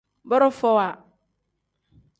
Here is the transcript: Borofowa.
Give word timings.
Borofowa. 0.29 0.87